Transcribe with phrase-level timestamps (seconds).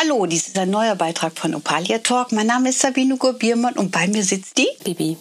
[0.00, 2.30] Hallo, dies ist ein neuer Beitrag von Opalia Talk.
[2.32, 5.16] Mein Name ist Sabine Gurbiermann und bei mir sitzt die Bibi.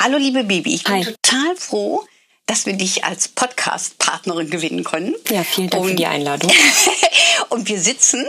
[0.00, 0.74] Hallo, liebe Bibi.
[0.74, 1.04] Ich bin Hi.
[1.04, 2.04] total froh,
[2.46, 5.14] dass wir dich als Podcast-Partnerin gewinnen können.
[5.28, 6.52] Ja, vielen Dank Und- für die Einladung.
[7.48, 8.24] Und wir sitzen,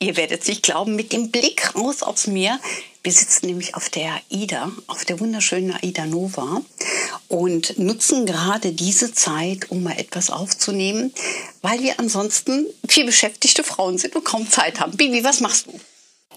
[0.00, 2.58] ihr werdet es nicht glauben, mit dem Blick raus aufs Meer.
[3.02, 6.60] Wir sitzen nämlich auf der Ida, auf der wunderschönen Aida Nova
[7.32, 11.14] und nutzen gerade diese Zeit, um mal etwas aufzunehmen,
[11.62, 14.94] weil wir ansonsten viel beschäftigte Frauen sind und kaum Zeit haben.
[14.98, 15.80] Bibi, was machst du?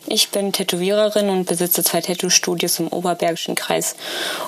[0.07, 3.97] Ich bin Tätowiererin und besitze zwei Tattoo-Studios im Oberbergischen Kreis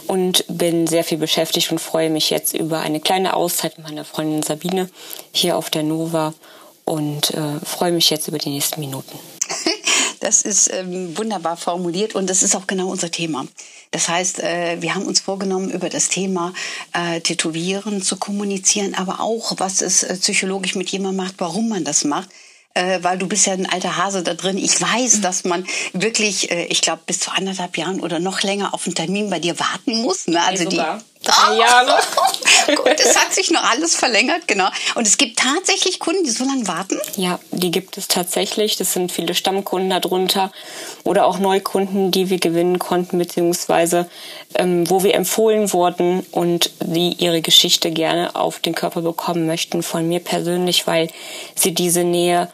[0.06, 4.06] und bin sehr viel beschäftigt und freue mich jetzt über eine kleine Auszeit mit meiner
[4.06, 4.90] Freundin Sabine
[5.34, 6.34] hier auf der Nova
[6.86, 9.20] und äh, freue mich jetzt über die nächsten Minuten.
[10.20, 13.46] Das ist ähm, wunderbar formuliert und das ist auch genau unser Thema.
[13.92, 16.54] Das heißt, äh, wir haben uns vorgenommen, über das Thema
[16.94, 21.84] äh, Tätowieren zu kommunizieren, aber auch, was es äh, psychologisch mit jemandem macht, warum man
[21.84, 22.30] das macht.
[23.02, 24.56] Weil du bist ja ein alter Hase da drin.
[24.56, 28.86] Ich weiß, dass man wirklich, ich glaube, bis zu anderthalb Jahren oder noch länger auf
[28.86, 30.28] einen Termin bei dir warten muss.
[30.28, 30.40] Ne?
[30.40, 32.00] Also sogar die drei Jahre.
[32.76, 34.68] Gut, es hat sich noch alles verlängert, genau.
[34.96, 37.00] Und es gibt tatsächlich Kunden, die so lange warten.
[37.16, 38.78] Ja, die gibt es tatsächlich.
[38.78, 40.52] Das sind viele Stammkunden darunter
[41.04, 44.10] oder auch Neukunden, die wir gewinnen konnten, beziehungsweise
[44.56, 49.84] ähm, wo wir empfohlen wurden und die ihre Geschichte gerne auf den Körper bekommen möchten
[49.84, 51.10] von mir persönlich, weil
[51.56, 52.50] sie diese Nähe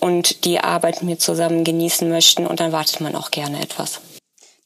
[0.00, 4.00] und die Arbeit mit mir zusammen genießen möchten und dann wartet man auch gerne etwas.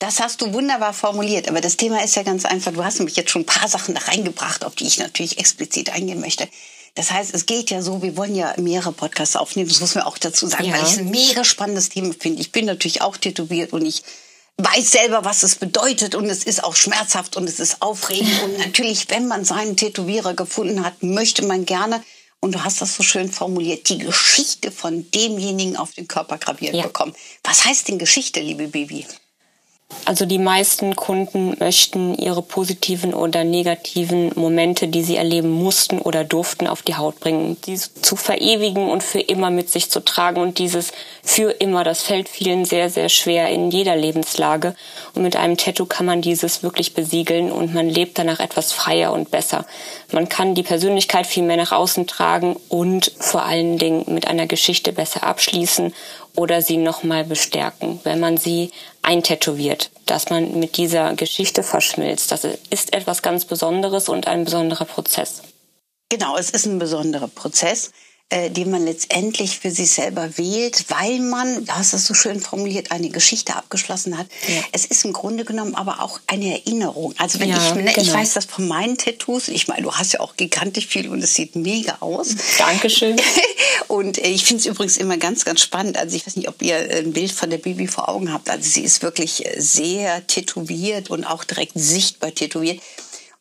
[0.02, 2.72] Das hast du wunderbar formuliert, aber das Thema ist ja ganz einfach.
[2.72, 5.90] Du hast nämlich jetzt schon ein paar Sachen da reingebracht, auf die ich natürlich explizit
[5.90, 6.48] eingehen möchte.
[6.96, 10.02] Das heißt, es geht ja so, wir wollen ja mehrere Podcasts aufnehmen, das muss man
[10.02, 10.72] auch dazu sagen, Ja.
[10.74, 12.40] weil ich es ein mega spannendes Thema finde.
[12.42, 14.02] Ich bin natürlich auch tätowiert und ich
[14.56, 18.58] weiß selber, was es bedeutet und es ist auch schmerzhaft und es ist aufregend und
[18.66, 22.02] natürlich, wenn man seinen Tätowierer gefunden hat, möchte man gerne
[22.40, 26.74] und du hast das so schön formuliert, die Geschichte von demjenigen auf den Körper graviert
[26.74, 26.82] Ja.
[26.82, 27.14] bekommen.
[27.44, 29.06] Was heißt denn Geschichte, liebe Baby?
[30.04, 36.24] Also die meisten Kunden möchten ihre positiven oder negativen Momente, die sie erleben mussten oder
[36.24, 37.56] durften, auf die Haut bringen.
[37.66, 40.92] Diese zu verewigen und für immer mit sich zu tragen und dieses
[41.22, 44.74] für immer, das fällt vielen sehr, sehr schwer in jeder Lebenslage.
[45.14, 49.12] Und mit einem Tattoo kann man dieses wirklich besiegeln und man lebt danach etwas freier
[49.12, 49.66] und besser.
[50.10, 54.48] Man kann die Persönlichkeit viel mehr nach außen tragen und vor allen Dingen mit einer
[54.48, 55.94] Geschichte besser abschließen
[56.36, 58.70] oder sie nochmal bestärken, wenn man sie
[59.02, 62.32] eintätowiert, dass man mit dieser Geschichte verschmilzt.
[62.32, 65.42] Das ist etwas ganz Besonderes und ein besonderer Prozess.
[66.08, 67.90] Genau, es ist ein besonderer Prozess,
[68.30, 72.40] äh, den man letztendlich für sich selber wählt, weil man, du hast es so schön
[72.40, 74.26] formuliert, eine Geschichte abgeschlossen hat.
[74.48, 74.62] Ja.
[74.72, 77.14] Es ist im Grunde genommen aber auch eine Erinnerung.
[77.18, 78.14] Also wenn Ja, ich, ne, ich genau.
[78.14, 81.34] weiß das von meinen Tattoos, ich meine, du hast ja auch gigantisch viel und es
[81.34, 82.28] sieht mega aus.
[82.56, 83.20] Dankeschön.
[83.88, 85.98] Und äh, ich finde es übrigens immer ganz, ganz spannend.
[85.98, 88.48] Also ich weiß nicht, ob ihr äh, ein Bild von der Bibi vor Augen habt.
[88.48, 92.80] Also sie ist wirklich sehr tätowiert und auch direkt sichtbar tätowiert.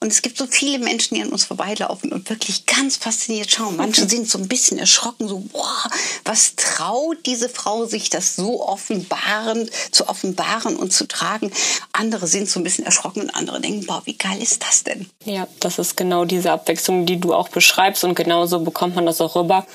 [0.03, 3.77] Und es gibt so viele Menschen, die an uns vorbeilaufen und wirklich ganz fasziniert schauen.
[3.77, 5.89] Manche sind so ein bisschen erschrocken, so, boah,
[6.25, 11.51] was traut diese Frau sich, das so offenbaren, zu offenbaren und zu tragen?
[11.93, 15.07] Andere sind so ein bisschen erschrocken und andere denken, boah, wie geil ist das denn?
[15.23, 19.21] Ja, das ist genau diese Abwechslung, die du auch beschreibst und genauso bekommt man das
[19.21, 19.67] auch rüber.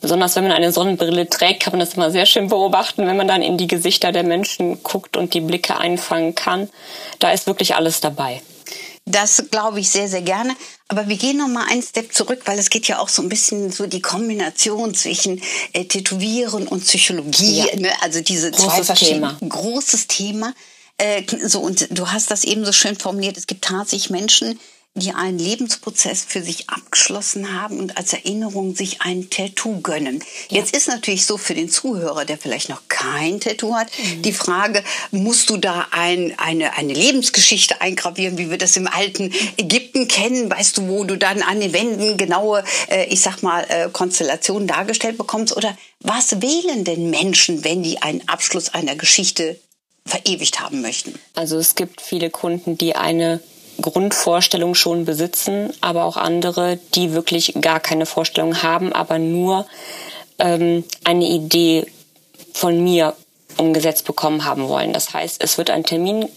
[0.00, 3.28] Besonders wenn man eine Sonnenbrille trägt, kann man das immer sehr schön beobachten, wenn man
[3.28, 6.70] dann in die Gesichter der Menschen guckt und die Blicke einfangen kann.
[7.18, 8.40] Da ist wirklich alles dabei.
[9.10, 10.54] Das glaube ich sehr, sehr gerne.
[10.88, 13.28] Aber wir gehen noch mal einen Step zurück, weil es geht ja auch so ein
[13.28, 15.40] bisschen so die Kombination zwischen
[15.72, 17.58] äh, Tätowieren und Psychologie.
[17.58, 17.76] Ja.
[17.76, 17.90] Ne?
[18.00, 19.38] Also diese zwei Großes verschiedenen.
[19.38, 19.48] Thema.
[19.48, 20.54] Großes Thema.
[20.96, 23.36] Äh, so, und du hast das eben so schön formuliert.
[23.36, 24.58] Es gibt tatsächlich Menschen,
[24.94, 30.24] die einen Lebensprozess für sich abgeschlossen haben und als Erinnerung sich ein Tattoo gönnen.
[30.48, 34.22] Jetzt ist natürlich so für den Zuhörer, der vielleicht noch kein Tattoo hat, Mhm.
[34.22, 34.82] die Frage,
[35.12, 40.50] musst du da ein, eine, eine Lebensgeschichte eingravieren, wie wir das im alten Ägypten kennen?
[40.50, 44.66] Weißt du, wo du dann an den Wänden genaue, äh, ich sag mal, äh, Konstellationen
[44.66, 45.56] dargestellt bekommst?
[45.56, 49.60] Oder was wählen denn Menschen, wenn die einen Abschluss einer Geschichte
[50.04, 51.14] verewigt haben möchten?
[51.34, 53.40] Also es gibt viele Kunden, die eine
[53.80, 59.66] Grundvorstellung schon besitzen, aber auch andere, die wirklich gar keine Vorstellung haben, aber nur
[60.38, 61.86] ähm, eine Idee
[62.52, 63.14] von mir
[63.56, 64.92] umgesetzt bekommen haben wollen.
[64.92, 66.28] Das heißt, es wird ein Termin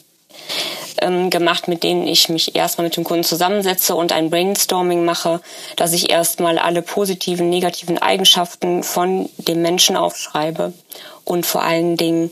[1.00, 5.42] ähm, gemacht, mit denen ich mich erstmal mit dem Kunden zusammensetze und ein Brainstorming mache,
[5.76, 10.74] dass ich erstmal alle positiven, negativen Eigenschaften von dem Menschen aufschreibe
[11.24, 12.32] und vor allen Dingen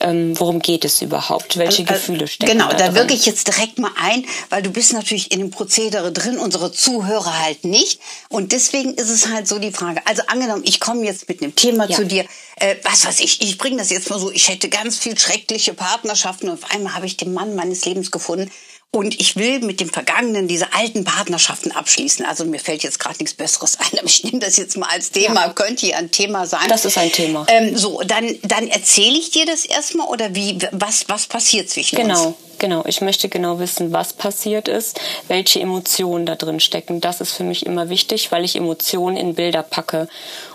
[0.00, 1.56] ähm, worum geht es überhaupt?
[1.56, 4.70] Welche also, Gefühle stecken Genau, da, da wirke ich jetzt direkt mal ein, weil du
[4.70, 8.00] bist natürlich in dem Prozedere drin, unsere Zuhörer halt nicht.
[8.28, 10.00] Und deswegen ist es halt so die Frage.
[10.06, 11.96] Also angenommen, ich komme jetzt mit einem Thema ja.
[11.96, 12.24] zu dir,
[12.56, 15.74] äh, was weiß ich, ich bringe das jetzt mal so, ich hätte ganz viel schreckliche
[15.74, 18.50] Partnerschaften und auf einmal habe ich den Mann meines Lebens gefunden
[18.92, 22.24] und ich will mit dem Vergangenen diese alten Partnerschaften abschließen.
[22.24, 25.12] Also mir fällt jetzt gerade nichts Besseres ein, aber ich nehme das jetzt mal als
[25.12, 25.46] Thema.
[25.46, 25.52] Ja.
[25.52, 26.68] Könnte ja ein Thema sein.
[26.68, 27.46] Das ist ein Thema.
[27.48, 31.96] Ähm, so, dann, dann erzähle ich dir das erstmal oder wie, was, was passiert zwischen
[31.96, 32.14] genau.
[32.14, 32.36] uns?
[32.36, 32.49] Genau.
[32.60, 37.00] Genau, ich möchte genau wissen, was passiert ist, welche Emotionen da drin stecken.
[37.00, 40.08] Das ist für mich immer wichtig, weil ich Emotionen in Bilder packe.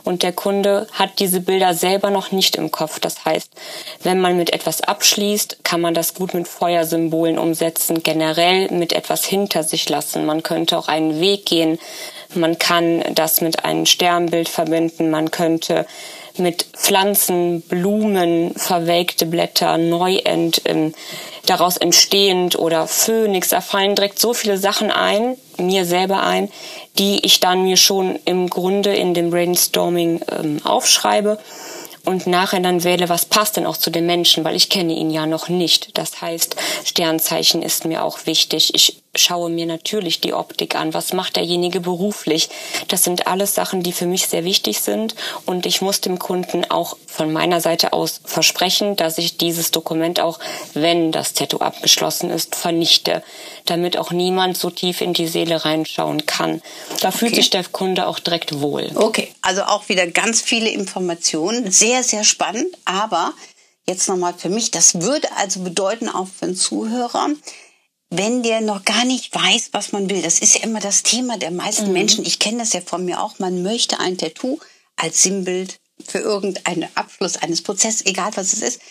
[0.03, 2.99] Und der Kunde hat diese Bilder selber noch nicht im Kopf.
[2.99, 3.51] Das heißt,
[4.03, 9.25] wenn man mit etwas abschließt, kann man das gut mit Feuersymbolen umsetzen, generell mit etwas
[9.25, 10.27] hinter sich lassen.
[10.27, 11.79] Man könnte auch einen Weg gehen.
[12.35, 15.09] Man kann das mit einem Sternbild verbinden.
[15.09, 15.87] Man könnte
[16.39, 20.93] mit Pflanzen, Blumen, verwelkte Blätter, Neuend, ähm,
[21.45, 26.49] daraus entstehend oder Phönix, da fallen direkt so viele Sachen ein, mir selber ein,
[26.97, 31.39] die ich dann mir schon im Grunde in dem Brainstorming ähm, aufschreibe
[32.05, 35.09] und nachher dann wähle, was passt denn auch zu dem Menschen, weil ich kenne ihn
[35.09, 35.97] ja noch nicht.
[35.97, 38.73] Das heißt, Sternzeichen ist mir auch wichtig.
[38.75, 40.93] Ich schaue mir natürlich die Optik an.
[40.93, 42.49] Was macht derjenige beruflich?
[42.87, 45.15] Das sind alles Sachen, die für mich sehr wichtig sind.
[45.45, 50.19] Und ich muss dem Kunden auch von meiner Seite aus versprechen, dass ich dieses Dokument
[50.19, 50.39] auch,
[50.73, 53.23] wenn das Tattoo abgeschlossen ist, vernichte,
[53.65, 56.61] damit auch niemand so tief in die Seele reinschauen kann.
[57.01, 57.41] Da fühlt okay.
[57.41, 58.91] sich der Kunde auch direkt wohl.
[58.95, 61.71] Okay, also auch wieder ganz viele Informationen.
[61.71, 62.67] Sehr, sehr spannend.
[62.85, 63.33] Aber
[63.87, 67.29] jetzt nochmal für mich, das würde also bedeuten, auch für den Zuhörer,
[68.17, 70.21] wenn der noch gar nicht weiß, was man will.
[70.21, 71.93] Das ist ja immer das Thema der meisten mhm.
[71.93, 72.25] Menschen.
[72.25, 73.39] Ich kenne das ja von mir auch.
[73.39, 74.59] Man möchte ein Tattoo
[74.95, 78.81] als Sinnbild für irgendeinen Abschluss eines Prozesses, egal was es ist.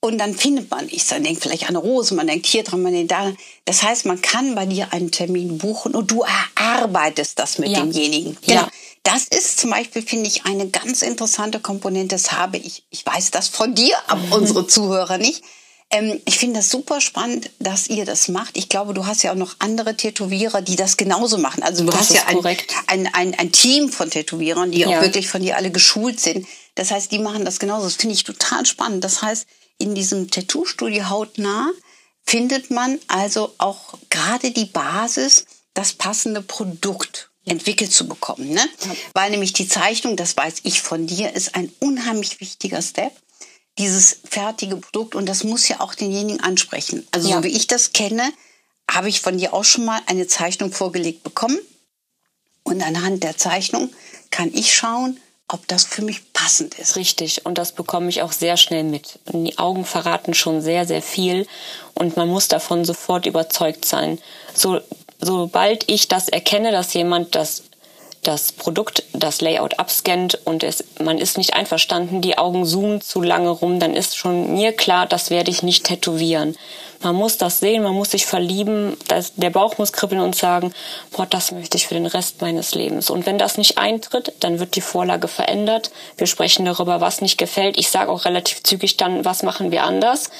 [0.00, 1.08] Und dann findet man nichts.
[1.08, 3.32] Dann denkt vielleicht an eine Rose, man denkt hier dran, man denkt da.
[3.64, 6.24] Das heißt, man kann bei dir einen Termin buchen und du
[6.56, 7.80] erarbeitest das mit ja.
[7.80, 8.36] demjenigen.
[8.46, 8.60] Genau.
[8.60, 8.68] Ja.
[9.02, 12.14] Das ist zum Beispiel, finde ich, eine ganz interessante Komponente.
[12.14, 14.32] Das habe ich, ich weiß das von dir, aber mhm.
[14.34, 15.42] unsere Zuhörer nicht.
[15.90, 18.56] Ähm, ich finde das super spannend, dass ihr das macht.
[18.56, 21.62] Ich glaube, du hast ja auch noch andere Tätowierer, die das genauso machen.
[21.62, 22.44] Also du das hast ja ein,
[22.86, 24.88] ein, ein, ein, Team von Tätowierern, die ja.
[24.88, 26.46] auch wirklich von dir alle geschult sind.
[26.74, 27.84] Das heißt, die machen das genauso.
[27.84, 29.02] Das finde ich total spannend.
[29.02, 29.46] Das heißt,
[29.78, 31.70] in diesem Tattoo-Studio hautnah
[32.26, 38.50] findet man also auch gerade die Basis, das passende Produkt entwickelt zu bekommen.
[38.50, 38.60] Ne?
[38.84, 38.96] Ja.
[39.14, 43.12] Weil nämlich die Zeichnung, das weiß ich von dir, ist ein unheimlich wichtiger Step
[43.78, 47.06] dieses fertige Produkt und das muss ja auch denjenigen ansprechen.
[47.12, 47.36] Also ja.
[47.36, 48.32] so wie ich das kenne,
[48.90, 51.58] habe ich von dir auch schon mal eine Zeichnung vorgelegt bekommen
[52.64, 53.90] und anhand der Zeichnung
[54.30, 56.96] kann ich schauen, ob das für mich passend ist.
[56.96, 59.18] Richtig, und das bekomme ich auch sehr schnell mit.
[59.32, 61.46] Die Augen verraten schon sehr, sehr viel
[61.94, 64.18] und man muss davon sofort überzeugt sein.
[64.54, 64.80] So,
[65.20, 67.62] sobald ich das erkenne, dass jemand das
[68.22, 73.22] das Produkt, das Layout abscannt und es, man ist nicht einverstanden, die Augen zoomen zu
[73.22, 76.56] lange rum, dann ist schon mir klar, das werde ich nicht tätowieren.
[77.00, 78.96] Man muss das sehen, man muss sich verlieben,
[79.36, 80.72] der Bauch muss kribbeln und sagen,
[81.12, 83.08] boah, das möchte ich für den Rest meines Lebens.
[83.08, 85.92] Und wenn das nicht eintritt, dann wird die Vorlage verändert.
[86.16, 87.78] Wir sprechen darüber, was nicht gefällt.
[87.78, 90.30] Ich sage auch relativ zügig dann, was machen wir anders,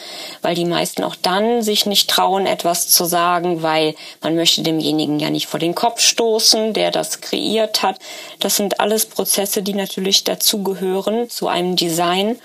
[0.42, 5.20] weil die meisten auch dann sich nicht trauen, etwas zu sagen, weil man möchte demjenigen
[5.20, 8.00] ja nicht vor den Kopf stoßen, der das kreiert hat.
[8.40, 12.36] Das sind alles Prozesse, die natürlich dazugehören zu einem Design.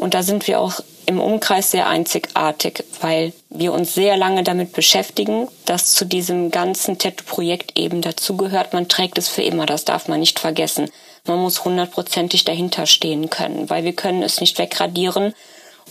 [0.00, 4.72] Und da sind wir auch im Umkreis sehr einzigartig, weil wir uns sehr lange damit
[4.72, 8.72] beschäftigen, dass zu diesem ganzen Tattoo-Projekt eben dazugehört.
[8.72, 10.90] Man trägt es für immer, das darf man nicht vergessen.
[11.26, 15.34] Man muss hundertprozentig dahinter stehen können, weil wir können es nicht wegradieren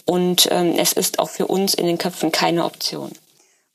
[0.06, 3.12] und ähm, es ist auch für uns in den Köpfen keine Option.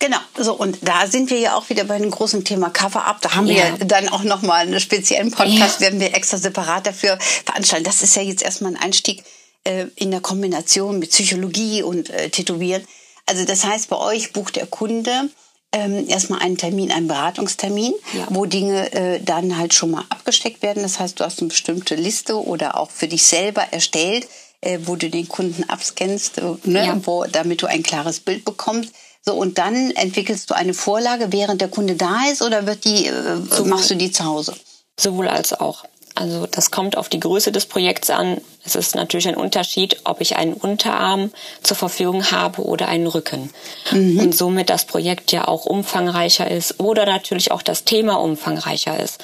[0.00, 3.21] Genau, so und da sind wir ja auch wieder bei einem großen Thema Cover-up.
[3.23, 3.79] Da haben ja.
[3.79, 5.83] wir dann auch noch mal einen speziellen Podcast, ja.
[5.83, 7.85] werden wir extra separat dafür veranstalten.
[7.85, 9.23] Das ist ja jetzt erstmal ein Einstieg
[9.64, 12.85] äh, in der Kombination mit Psychologie und äh, Tätowieren.
[13.26, 15.30] Also das heißt, bei euch bucht der Kunde
[15.73, 18.26] ähm, erstmal einen Termin, einen Beratungstermin, ja.
[18.30, 20.83] wo Dinge äh, dann halt schon mal abgesteckt werden.
[20.83, 24.28] Das heißt, du hast eine bestimmte Liste oder auch für dich selber erstellt,
[24.61, 27.00] äh, wo du den Kunden abscannst, äh, ne, ja.
[27.04, 28.92] wo, damit du ein klares Bild bekommst.
[29.23, 33.06] So, und dann entwickelst du eine Vorlage, während der Kunde da ist, oder wird die,
[33.06, 34.54] äh, machst du die zu Hause?
[35.00, 35.85] Sowohl als auch.
[36.14, 38.40] Also das kommt auf die Größe des Projekts an.
[38.64, 43.50] Es ist natürlich ein Unterschied, ob ich einen Unterarm zur Verfügung habe oder einen Rücken.
[43.90, 44.21] Mhm.
[44.21, 49.21] Und somit das Projekt ja auch umfangreicher ist oder natürlich auch das Thema umfangreicher ist.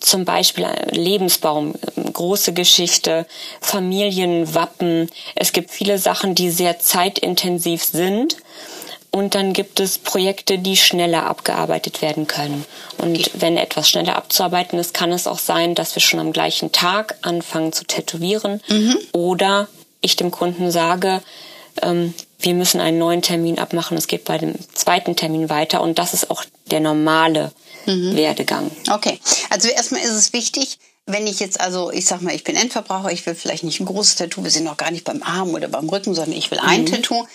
[0.00, 1.74] Zum Beispiel Lebensbaum,
[2.12, 3.26] große Geschichte,
[3.60, 5.08] Familienwappen.
[5.36, 8.36] Es gibt viele Sachen, die sehr zeitintensiv sind
[9.16, 12.66] und dann gibt es Projekte, die schneller abgearbeitet werden können.
[12.98, 16.70] Und wenn etwas schneller abzuarbeiten ist, kann es auch sein, dass wir schon am gleichen
[16.70, 18.60] Tag anfangen zu tätowieren.
[18.68, 18.98] Mhm.
[19.12, 19.68] Oder
[20.02, 21.22] ich dem Kunden sage,
[21.80, 23.96] ähm, wir müssen einen neuen Termin abmachen.
[23.96, 25.80] Es geht bei dem zweiten Termin weiter.
[25.80, 27.52] Und das ist auch der normale
[27.86, 28.16] mhm.
[28.16, 28.70] Werdegang.
[28.92, 29.18] Okay.
[29.48, 33.10] Also erstmal ist es wichtig, wenn ich jetzt also, ich sag mal, ich bin Endverbraucher,
[33.12, 35.68] ich will vielleicht nicht ein großes Tattoo, wir sind noch gar nicht beim Arm oder
[35.68, 36.86] beim Rücken, sondern ich will ein mhm.
[36.86, 37.26] Tattoo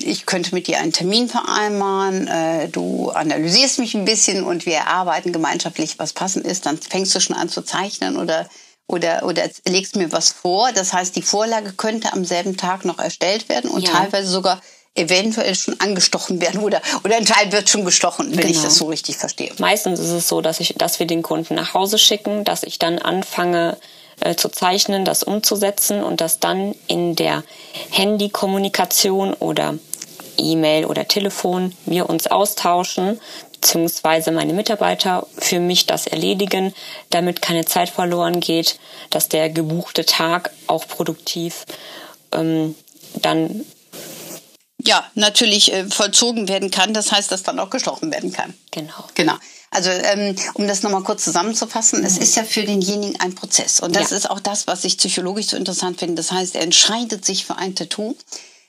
[0.00, 4.76] ich könnte mit dir einen Termin vereinbaren, äh, du analysierst mich ein bisschen und wir
[4.76, 8.48] erarbeiten gemeinschaftlich, was passend ist, dann fängst du schon an zu zeichnen oder
[8.88, 10.70] oder, oder legst mir was vor.
[10.72, 13.90] Das heißt, die Vorlage könnte am selben Tag noch erstellt werden und ja.
[13.90, 14.60] teilweise sogar
[14.94, 18.50] eventuell schon angestochen werden oder, oder ein Teil wird schon gestochen, wenn genau.
[18.50, 19.50] ich das so richtig verstehe.
[19.58, 22.78] Meistens ist es so, dass ich, dass wir den Kunden nach Hause schicken, dass ich
[22.78, 23.78] dann anfange,
[24.20, 27.44] äh, zu zeichnen, das umzusetzen und das dann in der
[27.90, 29.78] Handykommunikation oder
[30.38, 33.20] E-Mail oder Telefon wir uns austauschen,
[33.52, 36.74] beziehungsweise meine Mitarbeiter für mich das erledigen,
[37.10, 38.78] damit keine Zeit verloren geht,
[39.10, 41.64] dass der gebuchte Tag auch produktiv
[42.32, 42.74] ähm,
[43.14, 43.64] dann
[44.84, 46.94] ja natürlich äh, vollzogen werden kann.
[46.94, 48.54] Das heißt, dass dann auch gestochen werden kann.
[48.70, 49.04] Genau.
[49.14, 49.34] Genau.
[49.72, 52.06] Also ähm, um das nochmal kurz zusammenzufassen, mhm.
[52.06, 53.80] es ist ja für denjenigen ein Prozess.
[53.80, 54.18] Und das ja.
[54.18, 56.16] ist auch das, was ich psychologisch so interessant finde.
[56.16, 58.14] Das heißt, er entscheidet sich für ein Tattoo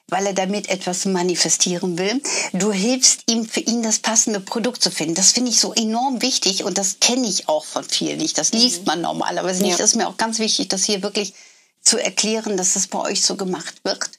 [0.10, 2.22] weil er damit etwas manifestieren will.
[2.52, 5.16] Du hilfst ihm, für ihn das passende Produkt zu finden.
[5.16, 8.38] Das finde ich so enorm wichtig und das kenne ich auch von vielen nicht.
[8.38, 8.86] Das liest mhm.
[8.86, 9.72] man normalerweise nicht.
[9.72, 9.78] Ja.
[9.78, 11.34] Das ist mir auch ganz wichtig, das hier wirklich
[11.82, 14.12] zu erklären, dass das bei euch so gemacht wird.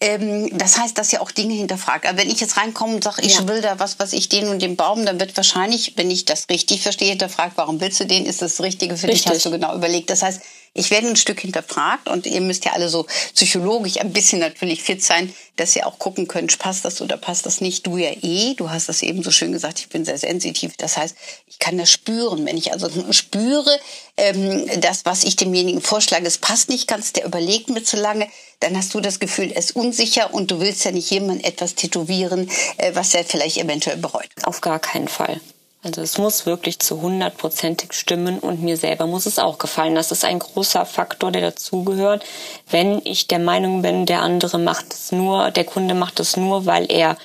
[0.00, 2.06] Ähm, das heißt, dass ihr auch Dinge hinterfragt.
[2.06, 3.48] Aber wenn ich jetzt reinkomme und sage, ich ja.
[3.48, 6.48] will da was, was ich den und den Baum, dann wird wahrscheinlich, wenn ich das
[6.48, 8.24] richtig verstehe, hinterfragt, warum willst du den?
[8.24, 9.24] Ist das, das Richtige für richtig.
[9.24, 9.34] dich?
[9.34, 10.10] Hast du genau überlegt.
[10.10, 10.40] Das heißt,
[10.74, 14.82] ich werde ein Stück hinterfragt und ihr müsst ja alle so psychologisch ein bisschen natürlich
[14.82, 17.84] fit sein, dass ihr auch gucken könnt, passt das oder passt das nicht.
[17.84, 20.76] Du ja eh, du hast das eben so schön gesagt, ich bin sehr sensitiv.
[20.76, 22.46] Das heißt, ich kann das spüren.
[22.46, 23.80] Wenn ich also spüre,
[24.18, 28.28] ähm, das, was ich demjenigen vorschlage, es passt nicht ganz, der überlegt mir zu lange,
[28.60, 31.74] dann hast du das Gefühl, er ist unsicher und du willst ja nicht jemand etwas
[31.74, 34.28] tätowieren, äh, was er vielleicht eventuell bereut.
[34.42, 35.40] Auf gar keinen Fall.
[35.84, 39.94] Also es muss wirklich zu hundertprozentig stimmen und mir selber muss es auch gefallen.
[39.94, 42.24] Das ist ein großer Faktor, der dazugehört.
[42.68, 46.66] Wenn ich der Meinung bin, der andere macht es nur, der Kunde macht es nur,
[46.66, 47.16] weil er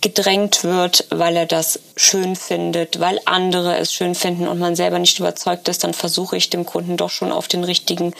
[0.00, 4.98] gedrängt wird, weil er das schön findet, weil andere es schön finden und man selber
[4.98, 8.14] nicht überzeugt ist, dann versuche ich dem Kunden doch schon auf den richtigen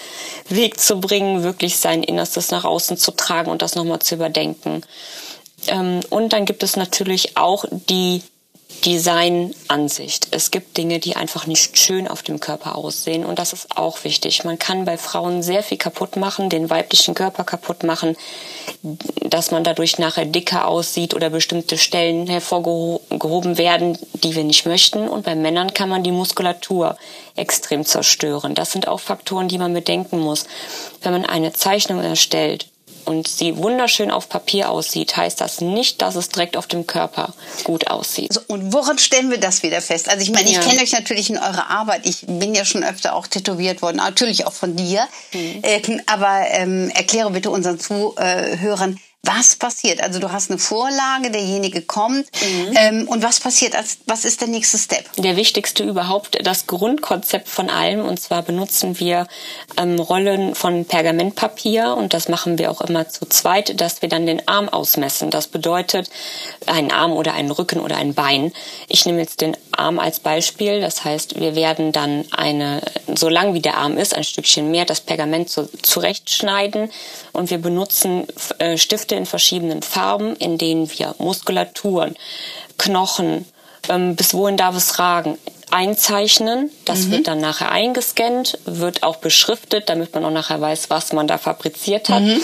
[0.49, 4.83] Weg zu bringen, wirklich sein Innerstes nach außen zu tragen und das nochmal zu überdenken.
[5.67, 8.23] Ähm, und dann gibt es natürlich auch die
[8.85, 10.29] Designansicht.
[10.31, 14.05] Es gibt Dinge, die einfach nicht schön auf dem Körper aussehen und das ist auch
[14.05, 14.45] wichtig.
[14.45, 18.17] Man kann bei Frauen sehr viel kaputt machen, den weiblichen Körper kaputt machen,
[18.83, 25.09] dass man dadurch nachher dicker aussieht oder bestimmte Stellen hervorgehoben werden, die wir nicht möchten.
[25.09, 26.97] Und bei Männern kann man die Muskulatur
[27.37, 28.55] extrem zerstören.
[28.55, 30.45] Das sind auch Faktoren, die man bedenken muss.
[31.03, 32.67] Wenn man eine Zeichnung erstellt
[33.09, 37.33] und sie wunderschön auf Papier aussieht, heißt das nicht, dass es direkt auf dem Körper
[37.65, 38.35] gut aussieht.
[38.35, 40.11] So, und woran stellen wir das wieder fest?
[40.11, 40.61] Also ich meine, ja.
[40.61, 42.03] ich kenne euch natürlich in eurer Arbeit.
[42.05, 45.09] Ich bin ja schon öfter auch tätowiert worden, natürlich auch von dir.
[45.33, 45.61] Mhm.
[45.63, 50.01] Äh, aber ähm, erkläre bitte unseren Zuhörern, was passiert?
[50.01, 52.75] Also du hast eine Vorlage, derjenige kommt mhm.
[52.77, 53.75] ähm, und was passiert?
[53.75, 55.05] Als, was ist der nächste Step?
[55.17, 59.27] Der wichtigste überhaupt, das Grundkonzept von allem und zwar benutzen wir
[59.77, 64.25] ähm, Rollen von Pergamentpapier und das machen wir auch immer zu zweit, dass wir dann
[64.25, 65.31] den Arm ausmessen.
[65.31, 66.09] Das bedeutet
[66.67, 68.53] einen Arm oder einen Rücken oder ein Bein.
[68.89, 72.83] Ich nehme jetzt den Arm als Beispiel, das heißt, wir werden dann eine,
[73.15, 76.91] so lang wie der Arm ist, ein Stückchen mehr das Pergament zu, zurechtschneiden
[77.33, 78.27] und wir benutzen
[78.59, 82.15] äh, Stifte in verschiedenen Farben, in denen wir Muskulaturen,
[82.77, 83.47] Knochen,
[83.89, 85.39] ähm, bis wohin darf es ragen,
[85.71, 86.71] einzeichnen.
[86.85, 87.11] Das mhm.
[87.13, 91.39] wird dann nachher eingescannt, wird auch beschriftet, damit man auch nachher weiß, was man da
[91.39, 92.23] fabriziert hat.
[92.23, 92.41] Mhm.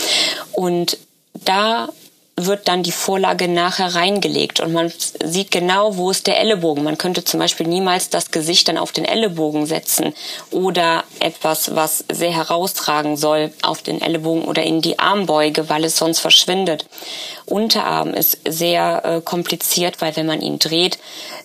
[0.52, 0.96] Und
[1.34, 1.90] da
[2.36, 6.82] wird dann die Vorlage nachher reingelegt und man sieht genau, wo ist der Ellenbogen.
[6.82, 10.14] Man könnte zum Beispiel niemals das Gesicht dann auf den Ellenbogen setzen
[10.50, 15.96] oder etwas, was sehr heraustragen soll, auf den Ellenbogen oder in die Armbeuge, weil es
[15.96, 16.86] sonst verschwindet.
[17.46, 20.98] Unterarm ist sehr äh, kompliziert, weil wenn man ihn dreht,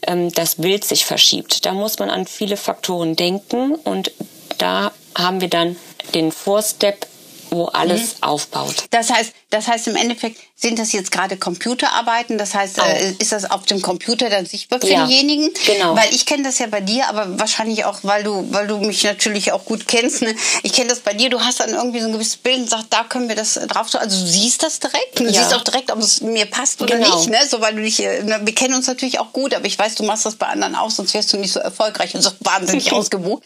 [0.08, 1.66] ähm, das Bild sich verschiebt.
[1.66, 4.12] Da muss man an viele Faktoren denken und
[4.58, 5.76] da haben wir dann
[6.16, 7.06] den Vorstep
[7.52, 8.24] wo alles mhm.
[8.24, 8.86] aufbaut.
[8.92, 12.38] Das heißt, das heißt im Endeffekt sind das jetzt gerade Computerarbeiten.
[12.38, 15.52] Das heißt, äh, ist das auf dem Computer dann sichtbar für ja, diejenigen?
[15.66, 15.96] Genau.
[15.96, 19.04] Weil ich kenne das ja bei dir, aber wahrscheinlich auch, weil du, weil du mich
[19.04, 20.22] natürlich auch gut kennst.
[20.22, 20.36] Ne?
[20.64, 21.30] Ich kenne das bei dir.
[21.30, 23.88] Du hast dann irgendwie so ein gewisses Bild und sagst, da können wir das drauf.
[23.96, 25.20] Also du siehst das direkt.
[25.20, 25.32] Du ja.
[25.32, 27.16] siehst auch direkt, ob es mir passt oder genau.
[27.16, 27.30] nicht.
[27.30, 27.38] Ne?
[27.50, 28.42] So, weil du dich, äh, ne?
[28.44, 30.92] wir kennen uns natürlich auch gut, aber ich weiß, du machst das bei anderen auch,
[30.92, 33.44] sonst wärst du nicht so erfolgreich und so wahnsinnig ausgebucht.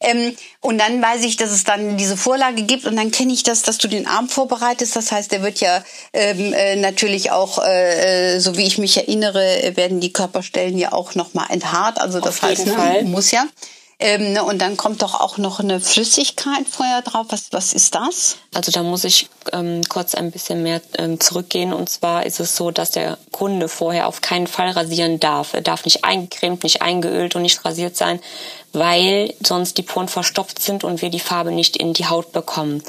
[0.00, 3.42] Ähm, und dann weiß ich, dass es dann diese Vorlage gibt und dann kenne ich
[3.42, 4.96] das, dass du den Arm vorbereitest.
[4.96, 8.96] Das heißt, der wird ja ähm, äh, natürlich auch, äh, äh so wie ich mich
[8.96, 12.00] erinnere, werden die Körperstellen ja auch nochmal enthaart.
[12.00, 13.44] Also das Auf heißt, ne, muss ja.
[14.02, 17.26] Ähm, ne, und dann kommt doch auch noch eine Flüssigkeit vorher drauf.
[17.28, 18.38] Was, was ist das?
[18.54, 21.74] Also da muss ich ähm, kurz ein bisschen mehr ähm, zurückgehen.
[21.74, 25.52] Und zwar ist es so, dass der Kunde vorher auf keinen Fall rasieren darf.
[25.52, 28.20] Er darf nicht eingecremt, nicht eingeölt und nicht rasiert sein,
[28.72, 32.82] weil sonst die Poren verstopft sind und wir die Farbe nicht in die Haut bekommen.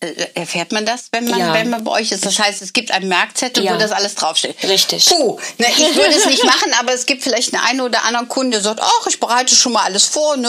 [0.00, 1.54] Äh, erfährt man das, wenn man, ja.
[1.54, 2.24] wenn man bei euch ist?
[2.24, 3.74] Das heißt, es gibt einen Merkzettel, ja.
[3.74, 4.54] wo das alles draufsteht.
[4.62, 5.06] Richtig.
[5.06, 8.28] Puh, ne, ich würde es nicht machen, aber es gibt vielleicht einen einen oder anderen
[8.28, 10.48] Kunde, der sagt, ach, ich bereite schon mal alles vor, ne,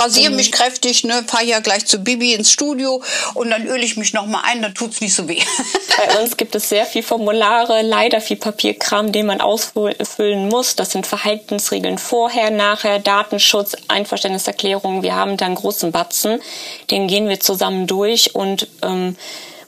[0.00, 0.36] rasiere mhm.
[0.36, 3.00] mich kräftig, ne, fahre ja gleich zu Bibi ins Studio
[3.34, 5.40] und dann öle ich mich noch mal ein, dann tut's nicht so weh.
[5.96, 10.74] Bei uns gibt es sehr viel Formulare, leider viel Papierkram, den man ausfüllen muss.
[10.74, 15.04] Das sind Verhaltensregeln vorher, nachher, Datenschutz, Einverständniserklärungen.
[15.04, 16.40] Wir haben da einen großen Batzen,
[16.90, 19.16] den gehen wir zusammen durch und ähm,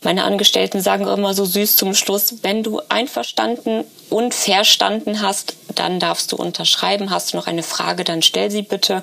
[0.04, 5.98] meine Angestellten sagen immer so süß zum Schluss, wenn du einverstanden und verstanden hast, dann
[5.98, 7.10] darfst du unterschreiben.
[7.10, 9.02] Hast du noch eine Frage, dann stell sie bitte,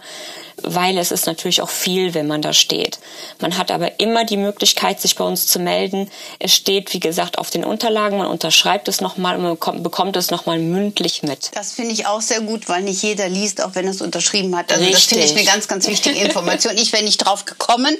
[0.61, 2.99] weil es ist natürlich auch viel, wenn man da steht.
[3.39, 6.07] Man hat aber immer die Möglichkeit, sich bei uns zu melden.
[6.37, 10.29] Es steht, wie gesagt, auf den Unterlagen, man unterschreibt es nochmal und man bekommt es
[10.29, 11.49] nochmal mündlich mit.
[11.55, 14.71] Das finde ich auch sehr gut, weil nicht jeder liest, auch wenn es unterschrieben hat.
[14.71, 15.01] Also Richtig.
[15.01, 16.77] das finde ich eine ganz, ganz wichtige Information.
[16.77, 17.97] ich wäre nicht drauf gekommen.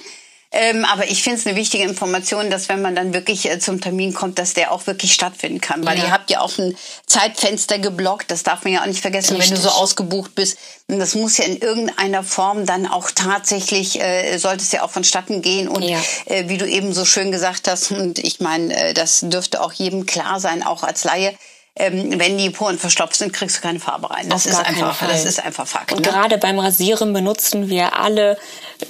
[0.54, 3.80] Ähm, aber ich finde es eine wichtige Information, dass wenn man dann wirklich äh, zum
[3.80, 5.86] Termin kommt, dass der auch wirklich stattfinden kann.
[5.86, 6.06] Weil ja.
[6.06, 9.52] ihr habt ja auch ein Zeitfenster geblockt, das darf man ja auch nicht vergessen, Richtig.
[9.52, 10.58] wenn du so ausgebucht bist.
[10.88, 14.92] Und das muss ja in irgendeiner Form dann auch tatsächlich, äh, sollte es ja auch
[14.92, 15.70] vonstatten gehen.
[15.70, 16.00] Und ja.
[16.26, 19.72] äh, wie du eben so schön gesagt hast, und ich meine, äh, das dürfte auch
[19.72, 21.34] jedem klar sein, auch als Laie,
[21.82, 24.30] ähm, wenn die Poren verstopft sind, kriegst du keine Farbe rein.
[24.30, 25.92] Das, ist einfach, das ist einfach Fakt.
[25.92, 26.12] Und ne?
[26.12, 28.38] gerade beim Rasieren benutzen wir alle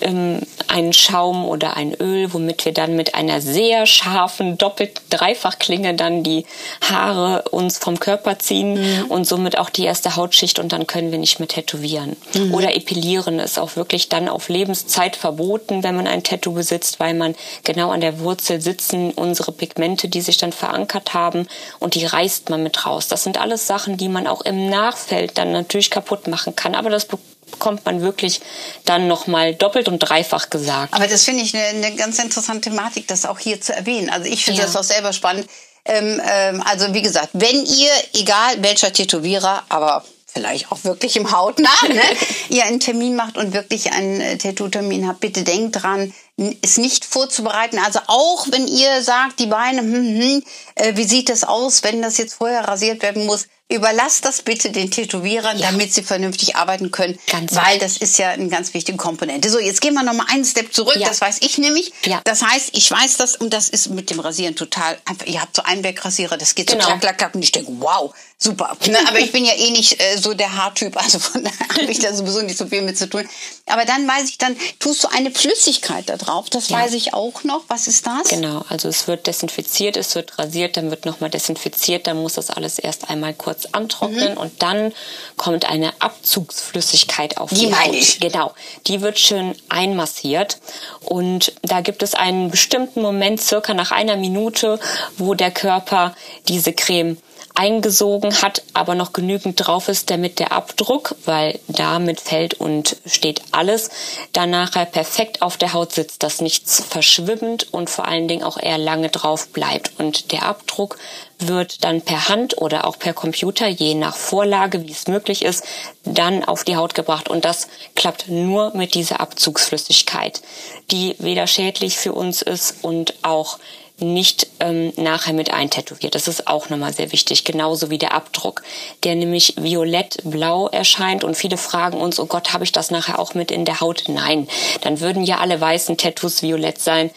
[0.01, 5.93] ähm, einen Schaum oder ein Öl, womit wir dann mit einer sehr scharfen doppelt Dreifachklinge
[5.93, 6.45] dann die
[6.81, 9.05] Haare uns vom Körper ziehen mhm.
[9.05, 12.15] und somit auch die erste Hautschicht und dann können wir nicht mehr tätowieren.
[12.33, 12.53] Mhm.
[12.53, 17.13] Oder epilieren ist auch wirklich dann auf Lebenszeit verboten, wenn man ein Tattoo besitzt, weil
[17.13, 21.47] man genau an der Wurzel sitzen unsere Pigmente, die sich dann verankert haben
[21.79, 23.07] und die reißt man mit raus.
[23.07, 26.89] Das sind alles Sachen, die man auch im Nachfeld dann natürlich kaputt machen kann, aber
[26.89, 28.41] das bekommt man wirklich
[28.85, 30.93] dann nochmal doppelt und dreifach gesagt.
[30.93, 34.09] Aber das finde ich eine, eine, ganz interessante Thematik, das auch hier zu erwähnen.
[34.09, 34.65] Also ich finde ja.
[34.65, 35.47] das auch selber spannend.
[35.83, 41.31] Ähm, ähm, also wie gesagt, wenn ihr, egal welcher Tätowierer, aber vielleicht auch wirklich im
[41.31, 42.01] Hautnah, ne,
[42.49, 46.13] ihr einen Termin macht und wirklich einen äh, Tattoo-Termin habt, bitte denkt dran,
[46.61, 47.79] es nicht vorzubereiten.
[47.79, 50.43] Also auch wenn ihr sagt, die Beine, hm, hm,
[50.75, 54.71] äh, wie sieht das aus, wenn das jetzt vorher rasiert werden muss, Überlasst das bitte
[54.71, 55.71] den Tätowierern, ja.
[55.71, 59.49] damit sie vernünftig arbeiten können, ganz weil das ist ja eine ganz wichtige Komponente.
[59.49, 60.97] So, jetzt gehen wir noch mal einen Step zurück.
[60.97, 61.07] Ja.
[61.07, 61.91] Das weiß ich nämlich.
[62.05, 62.21] Ja.
[62.23, 65.25] Das heißt, ich weiß das und das ist mit dem Rasieren total einfach.
[65.25, 66.83] Ihr habt so einen Einwegrasierer, das geht genau.
[66.83, 68.75] so klack, klack, klack und ich denke, wow, super.
[68.87, 68.97] Ne?
[69.07, 71.99] Aber ich bin ja eh nicht äh, so der Haartyp, also von daher habe ich
[71.99, 73.27] da sowieso nicht so viel mit zu tun.
[73.67, 76.49] Aber dann weiß ich, dann tust du eine Flüssigkeit da drauf.
[76.49, 76.77] Das ja.
[76.77, 77.63] weiß ich auch noch.
[77.67, 78.29] Was ist das?
[78.29, 82.49] Genau, also es wird desinfiziert, es wird rasiert, dann wird nochmal desinfiziert, dann muss das
[82.49, 84.37] alles erst einmal kurz antrocknen mhm.
[84.37, 84.93] und dann
[85.37, 87.93] kommt eine Abzugsflüssigkeit auf die, die Haut.
[87.93, 88.19] Ich.
[88.19, 88.53] Genau,
[88.87, 90.57] die wird schön einmassiert
[91.01, 94.79] und da gibt es einen bestimmten Moment, circa nach einer Minute,
[95.17, 96.15] wo der Körper
[96.47, 97.17] diese Creme
[97.61, 103.43] eingesogen hat, aber noch genügend drauf ist, damit der Abdruck, weil damit fällt und steht
[103.51, 103.91] alles,
[104.33, 108.57] dann nachher perfekt auf der Haut sitzt, dass nichts verschwimmt und vor allen Dingen auch
[108.57, 109.91] eher lange drauf bleibt.
[109.99, 110.97] Und der Abdruck
[111.37, 115.63] wird dann per Hand oder auch per Computer, je nach Vorlage, wie es möglich ist,
[116.03, 117.29] dann auf die Haut gebracht.
[117.29, 120.41] Und das klappt nur mit dieser Abzugsflüssigkeit,
[120.89, 123.59] die weder schädlich für uns ist und auch
[124.01, 126.15] nicht ähm, nachher mit eintätowiert.
[126.15, 128.63] Das ist auch nochmal sehr wichtig, genauso wie der Abdruck,
[129.03, 133.33] der nämlich violett-blau erscheint und viele fragen uns, oh Gott, habe ich das nachher auch
[133.33, 134.03] mit in der Haut?
[134.07, 134.47] Nein,
[134.81, 137.11] dann würden ja alle weißen Tattoos violett sein.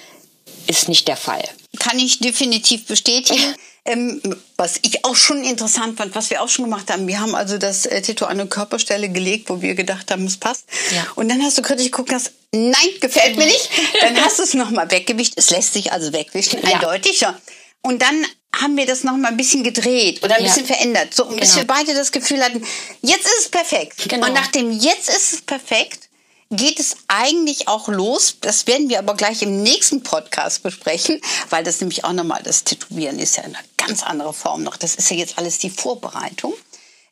[0.66, 1.42] Ist nicht der Fall.
[1.78, 3.54] kann ich definitiv bestätigen.
[3.86, 4.20] Ähm,
[4.56, 7.58] was ich auch schon interessant fand, was wir auch schon gemacht haben, wir haben also
[7.58, 10.64] das äh, Tattoo an eine Körperstelle gelegt, wo wir gedacht haben, es passt.
[10.94, 11.06] Ja.
[11.16, 13.68] Und dann hast du kritisch geguckt, hast, nein, gefällt mir nicht.
[14.00, 15.34] Dann hast du es nochmal weggewischt.
[15.36, 16.74] Es lässt sich also wegwischen, ja.
[16.74, 17.20] eindeutig.
[17.20, 17.38] Ja.
[17.82, 18.26] Und dann
[18.60, 20.48] haben wir das nochmal ein bisschen gedreht oder ein ja.
[20.48, 21.56] bisschen verändert, so bis genau.
[21.56, 22.64] wir beide das Gefühl hatten,
[23.02, 24.08] jetzt ist es perfekt.
[24.08, 24.26] Genau.
[24.26, 26.08] Und nachdem jetzt ist es perfekt,
[26.56, 28.36] geht es eigentlich auch los.
[28.40, 32.64] Das werden wir aber gleich im nächsten Podcast besprechen, weil das nämlich auch nochmal, das
[32.64, 34.76] Tätowieren ist ja eine ganz andere Form noch.
[34.76, 36.54] Das ist ja jetzt alles die Vorbereitung.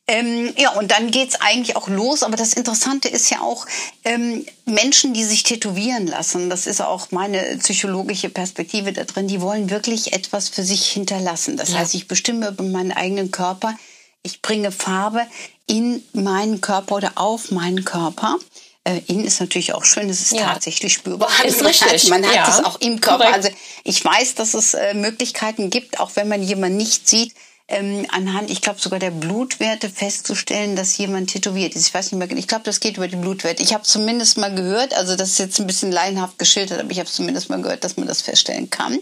[0.09, 2.23] Ähm, ja, und dann geht's eigentlich auch los.
[2.23, 3.67] Aber das Interessante ist ja auch,
[4.05, 9.41] ähm, Menschen, die sich tätowieren lassen, das ist auch meine psychologische Perspektive da drin, die
[9.41, 11.57] wollen wirklich etwas für sich hinterlassen.
[11.57, 11.79] Das ja.
[11.79, 13.77] heißt, ich bestimme über meinen eigenen Körper,
[14.23, 15.27] ich bringe Farbe
[15.67, 18.39] in meinen Körper oder auf meinen Körper.
[18.85, 20.53] Äh, in ist natürlich auch schön, es ist ja.
[20.53, 21.29] tatsächlich spürbar.
[21.45, 22.09] Ist richtig.
[22.09, 22.49] Man hat ja.
[22.49, 23.27] es auch im Körper.
[23.27, 23.37] Korrekt.
[23.37, 23.51] Also
[23.85, 27.33] ich weiß, dass es äh, Möglichkeiten gibt, auch wenn man jemanden nicht sieht,
[27.69, 31.87] ähm, anhand, ich glaube sogar der Blutwerte festzustellen, dass jemand tätowiert ist.
[31.87, 32.41] Ich weiß nicht mehr, genau.
[32.41, 33.63] ich glaube, das geht über die Blutwerte.
[33.63, 36.99] Ich habe zumindest mal gehört, also das ist jetzt ein bisschen laienhaft geschildert, aber ich
[36.99, 38.99] habe zumindest mal gehört, dass man das feststellen kann.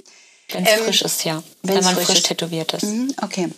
[0.53, 1.43] Wenn es ähm, frisch ist, ja.
[1.63, 2.85] Wenn man frisch, frisch tätowiert ist.
[2.85, 3.49] Mhm, okay.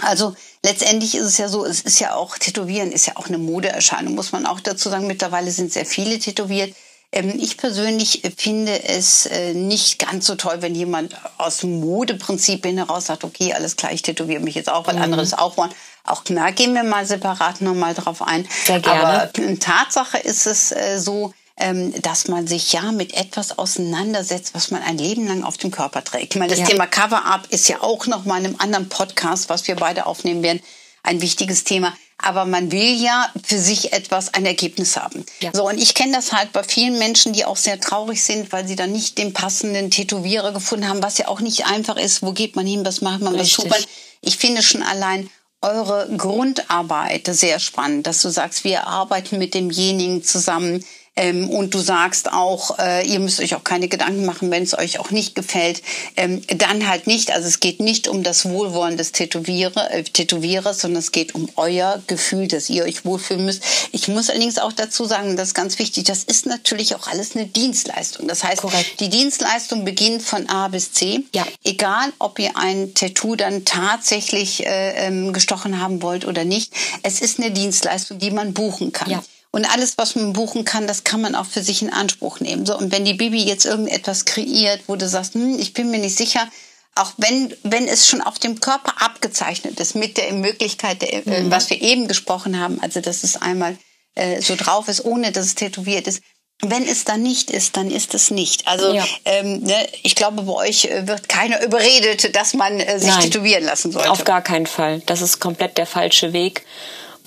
[0.00, 3.38] Also letztendlich ist es ja so, es ist ja auch, Tätowieren ist ja auch eine
[3.38, 5.06] Modeerscheinung, muss man auch dazu sagen.
[5.06, 6.74] Mittlerweile sind sehr viele tätowiert.
[7.12, 12.64] Ähm, ich persönlich finde es äh, nicht ganz so toll, wenn jemand aus dem Modeprinzip
[12.64, 15.02] heraus sagt, okay, alles klar, ich tätowiere mich jetzt auch, weil mhm.
[15.02, 15.72] andere es auch wollen.
[16.04, 18.46] Auch klar, gehen wir mal separat nochmal drauf ein.
[18.66, 19.30] Sehr gerne.
[19.30, 24.82] Aber Tatsache ist es äh, so, dass man sich ja mit etwas auseinandersetzt, was man
[24.82, 26.34] ein Leben lang auf dem Körper trägt.
[26.34, 26.66] Ich meine, das ja.
[26.66, 30.42] Thema Cover-Up ist ja auch noch mal in einem anderen Podcast, was wir beide aufnehmen
[30.42, 30.60] werden,
[31.04, 31.94] ein wichtiges Thema.
[32.18, 35.24] Aber man will ja für sich etwas, ein Ergebnis haben.
[35.40, 35.50] Ja.
[35.52, 38.66] So, und ich kenne das halt bei vielen Menschen, die auch sehr traurig sind, weil
[38.66, 42.22] sie dann nicht den passenden Tätowierer gefunden haben, was ja auch nicht einfach ist.
[42.22, 42.84] Wo geht man hin?
[42.84, 43.38] Was macht man?
[43.38, 43.82] Was tut man?
[44.22, 45.28] Ich finde schon allein
[45.60, 50.84] eure Grundarbeit sehr spannend, dass du sagst, wir arbeiten mit demjenigen zusammen,
[51.16, 54.76] ähm, und du sagst auch, äh, ihr müsst euch auch keine Gedanken machen, wenn es
[54.76, 55.82] euch auch nicht gefällt.
[56.16, 57.30] Ähm, dann halt nicht.
[57.30, 61.48] Also es geht nicht um das Wohlwollen des Tätowierer, äh, Tätowierers, sondern es geht um
[61.56, 63.62] euer Gefühl, dass ihr euch wohlfühlen müsst.
[63.92, 67.36] Ich muss allerdings auch dazu sagen, das ist ganz wichtig, das ist natürlich auch alles
[67.36, 68.26] eine Dienstleistung.
[68.26, 68.98] Das heißt, Korrekt.
[69.00, 71.20] die Dienstleistung beginnt von A bis C.
[71.32, 71.46] Ja.
[71.62, 76.72] Egal, ob ihr ein Tattoo dann tatsächlich äh, ähm, gestochen haben wollt oder nicht.
[77.02, 79.10] Es ist eine Dienstleistung, die man buchen kann.
[79.10, 79.22] Ja.
[79.54, 82.66] Und alles, was man buchen kann, das kann man auch für sich in Anspruch nehmen.
[82.66, 86.00] So, und wenn die Bibi jetzt irgendetwas kreiert, wo du sagst, hm, ich bin mir
[86.00, 86.48] nicht sicher,
[86.96, 91.42] auch wenn, wenn es schon auf dem Körper abgezeichnet ist, mit der Möglichkeit, der, äh,
[91.42, 91.52] mhm.
[91.52, 93.78] was wir eben gesprochen haben, also dass es einmal
[94.16, 96.20] äh, so drauf ist, ohne dass es tätowiert ist.
[96.60, 98.66] Wenn es dann nicht ist, dann ist es nicht.
[98.66, 99.06] Also ja.
[99.24, 103.20] ähm, ne, ich glaube, bei euch äh, wird keiner überredet, dass man äh, sich Nein,
[103.20, 104.10] tätowieren lassen sollte.
[104.10, 105.00] Auf gar keinen Fall.
[105.06, 106.64] Das ist komplett der falsche Weg.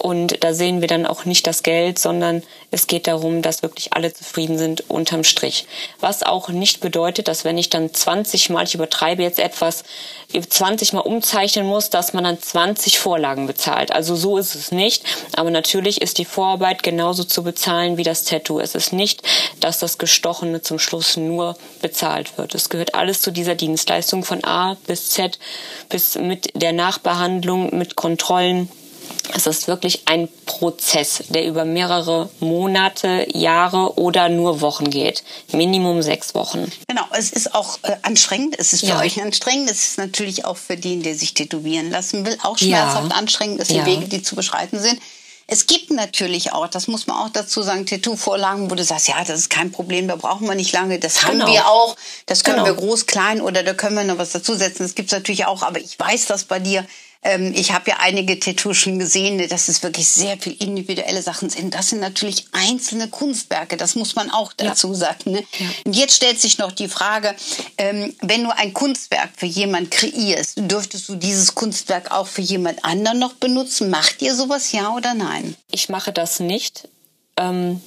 [0.07, 2.41] Und da sehen wir dann auch nicht das Geld, sondern
[2.71, 5.65] es geht darum, dass wirklich alle zufrieden sind unterm Strich.
[5.99, 9.83] Was auch nicht bedeutet, dass wenn ich dann 20 Mal, ich übertreibe jetzt etwas,
[10.31, 13.91] 20 Mal umzeichnen muss, dass man dann 20 Vorlagen bezahlt.
[13.91, 15.03] Also so ist es nicht.
[15.35, 18.61] Aber natürlich ist die Vorarbeit genauso zu bezahlen wie das Tattoo.
[18.61, 19.23] Es ist nicht,
[19.59, 22.55] dass das Gestochene zum Schluss nur bezahlt wird.
[22.55, 25.37] Es gehört alles zu dieser Dienstleistung von A bis Z
[25.89, 28.69] bis mit der Nachbehandlung, mit Kontrollen
[29.35, 35.23] es ist wirklich ein Prozess, der über mehrere Monate, Jahre oder nur Wochen geht.
[35.51, 36.71] Minimum sechs Wochen.
[36.87, 38.55] Genau, es ist auch äh, anstrengend.
[38.57, 38.99] Es ist für ja.
[38.99, 39.69] euch anstrengend.
[39.69, 43.17] Es ist natürlich auch für den, der sich tätowieren lassen will, auch schmerzhaft ja.
[43.17, 43.59] anstrengend.
[43.59, 43.85] Es sind ja.
[43.85, 44.99] Wege, die zu beschreiten sind.
[45.49, 49.15] Es gibt natürlich auch, das muss man auch dazu sagen, Tattoo-Vorlagen, wo du sagst, ja,
[49.23, 51.45] das ist kein Problem, da brauchen wir nicht lange, das genau.
[51.45, 52.75] haben wir auch, das können genau.
[52.77, 54.83] wir groß, klein oder da können wir noch was dazusetzen.
[54.83, 56.85] Das gibt's natürlich auch, aber ich weiß, dass bei dir
[57.23, 61.21] ähm, ich habe ja einige Tattoos schon gesehen, ne, dass es wirklich sehr viel individuelle
[61.21, 61.73] Sachen sind.
[61.73, 64.95] Das sind natürlich einzelne Kunstwerke, das muss man auch dazu ja.
[64.95, 65.31] sagen.
[65.31, 65.43] Ne?
[65.57, 65.67] Ja.
[65.85, 67.35] Und jetzt stellt sich noch die Frage,
[67.77, 72.85] ähm, wenn du ein Kunstwerk für jemand kreierst, dürftest du dieses Kunstwerk auch für jemand
[72.85, 73.89] anderen noch benutzen?
[73.89, 75.55] Macht ihr sowas, ja oder nein?
[75.71, 76.87] Ich mache das nicht.
[77.37, 77.81] Ähm,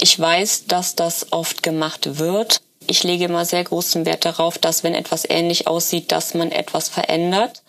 [0.00, 2.60] ich weiß, dass das oft gemacht wird.
[2.88, 6.88] Ich lege immer sehr großen Wert darauf, dass wenn etwas ähnlich aussieht, dass man etwas
[6.88, 7.62] verändert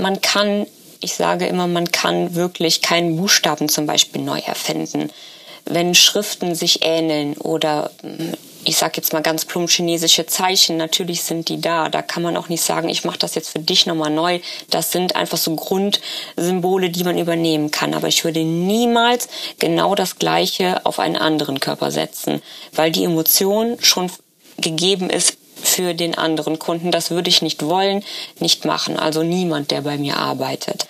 [0.00, 0.66] man kann,
[1.00, 5.10] ich sage immer, man kann wirklich keinen Buchstaben zum Beispiel neu erfinden.
[5.64, 7.90] Wenn Schriften sich ähneln oder
[8.64, 11.88] ich sage jetzt mal ganz plump chinesische Zeichen, natürlich sind die da.
[11.88, 14.40] Da kann man auch nicht sagen, ich mache das jetzt für dich nochmal neu.
[14.68, 17.94] Das sind einfach so Grundsymbole, die man übernehmen kann.
[17.94, 23.78] Aber ich würde niemals genau das Gleiche auf einen anderen Körper setzen, weil die Emotion
[23.80, 24.10] schon
[24.58, 25.38] gegeben ist
[25.70, 26.90] für den anderen Kunden.
[26.90, 28.04] Das würde ich nicht wollen,
[28.38, 28.98] nicht machen.
[28.98, 30.86] Also niemand, der bei mir arbeitet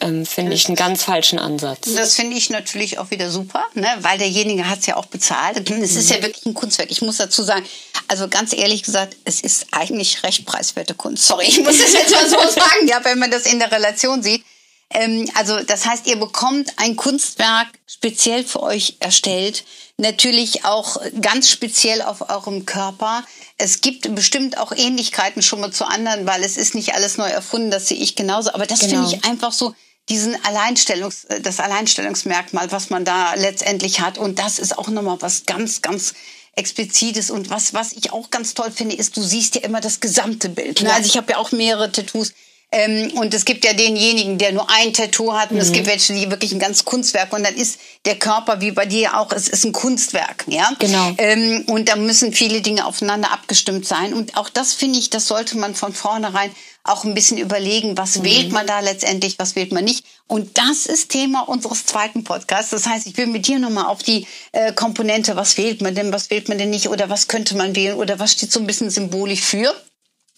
[0.00, 1.92] ähm, finde ich einen ganz falschen Ansatz.
[1.94, 3.88] Das finde ich natürlich auch wieder super, ne?
[4.00, 5.70] weil derjenige hat es ja auch bezahlt.
[5.86, 6.90] Es ist ja wirklich ein Kunstwerk.
[6.90, 7.64] Ich muss dazu sagen,
[8.08, 11.26] also ganz ehrlich gesagt, es ist eigentlich recht preiswerte Kunst.
[11.26, 14.22] Sorry, ich muss das jetzt mal so sagen, ja, wenn man das in der Relation
[14.22, 14.44] sieht.
[14.90, 19.64] Ähm, also das heißt, ihr bekommt ein Kunstwerk speziell für euch erstellt,
[19.96, 23.24] natürlich auch ganz speziell auf eurem Körper.
[23.58, 27.28] Es gibt bestimmt auch Ähnlichkeiten schon mal zu anderen, weil es ist nicht alles neu
[27.28, 28.52] erfunden, das sehe ich genauso.
[28.52, 28.92] Aber das genau.
[28.92, 29.74] finde ich einfach so,
[30.08, 34.18] diesen Alleinstellungs, das Alleinstellungsmerkmal, was man da letztendlich hat.
[34.18, 36.14] Und das ist auch nochmal was ganz, ganz
[36.52, 37.30] explizites.
[37.30, 40.48] Und was, was ich auch ganz toll finde, ist, du siehst ja immer das gesamte
[40.48, 40.82] Bild.
[40.82, 40.92] Ne?
[40.92, 42.32] Also ich habe ja auch mehrere Tattoos.
[42.72, 45.50] Ähm, und es gibt ja denjenigen, der nur ein Tattoo hat.
[45.50, 45.62] Und mhm.
[45.62, 47.32] es gibt welche, die wirklich ein ganz Kunstwerk.
[47.32, 50.44] Und dann ist der Körper, wie bei dir auch, es ist ein Kunstwerk.
[50.48, 50.72] Ja?
[50.78, 51.14] Genau.
[51.18, 54.12] Ähm, und da müssen viele Dinge aufeinander abgestimmt sein.
[54.12, 56.50] Und auch das finde ich, das sollte man von vornherein
[56.82, 58.24] auch ein bisschen überlegen, was mhm.
[58.24, 60.04] wählt man da letztendlich, was wählt man nicht.
[60.26, 62.70] Und das ist Thema unseres zweiten Podcasts.
[62.70, 66.12] Das heißt, ich will mit dir nochmal auf die äh, Komponente, was wählt man denn,
[66.12, 68.66] was wählt man denn nicht oder was könnte man wählen oder was steht so ein
[68.66, 69.74] bisschen symbolisch für.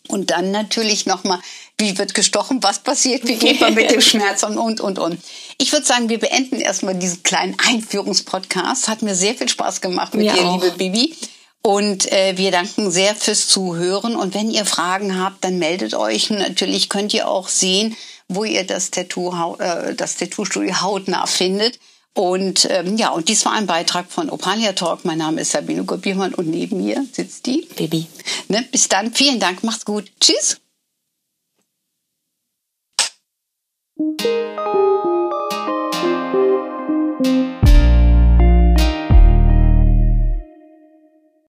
[0.09, 1.41] Und dann natürlich nochmal,
[1.79, 5.19] wie wird gestochen, was passiert, wie geht man mit dem Schmerz und, und, und, und.
[5.59, 8.89] Ich würde sagen, wir beenden erstmal diesen kleinen Einführungspodcast.
[8.89, 10.63] Hat mir sehr viel Spaß gemacht mit mir dir, auch.
[10.63, 11.15] liebe Bibi.
[11.63, 14.17] Und äh, wir danken sehr fürs Zuhören.
[14.17, 16.31] Und wenn ihr Fragen habt, dann meldet euch.
[16.31, 17.97] Natürlich könnt ihr auch sehen,
[18.29, 21.79] wo ihr das Tattoo, äh, das Tattoo-Studio hautnah findet.
[22.15, 25.05] Und ähm, ja, und dies war ein Beitrag von Opalia Talk.
[25.05, 28.07] Mein Name ist Sabine Gobiermann und neben mir sitzt die Baby.
[28.49, 29.13] Ne, bis dann.
[29.13, 29.63] Vielen Dank.
[29.63, 30.11] Macht's gut.
[30.21, 30.61] Tschüss.
[33.99, 34.23] Thank
[37.27, 37.58] you.